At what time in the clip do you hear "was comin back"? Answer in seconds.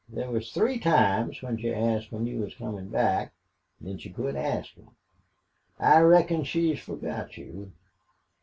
2.39-3.33